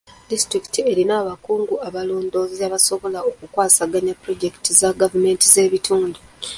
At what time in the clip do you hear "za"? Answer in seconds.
4.79-4.89